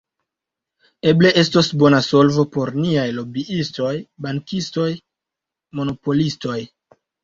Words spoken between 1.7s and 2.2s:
bona